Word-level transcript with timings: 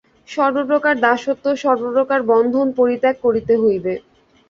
সর্বপ্রকার 0.29 0.95
দাসত্ব 1.03 1.45
ও 1.49 1.63
সর্বপ্রকার 1.63 2.19
বন্ধন 2.31 2.67
পরিত্যাগ 2.79 3.15
করিতে 3.25 3.53
হইবে। 3.63 3.93